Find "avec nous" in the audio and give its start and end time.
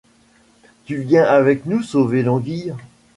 1.25-1.83